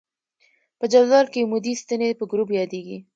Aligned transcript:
په 0.79 0.85
جدول 0.91 1.25
کې 1.31 1.43
عمودي 1.45 1.73
ستنې 1.81 2.09
په 2.19 2.23
ګروپ 2.31 2.49
یادیږي. 2.59 2.97